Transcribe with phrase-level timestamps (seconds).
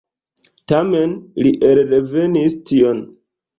[0.73, 1.13] Tamen
[1.45, 3.07] li elrevis tion.